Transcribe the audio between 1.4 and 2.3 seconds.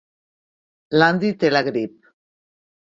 té la grip.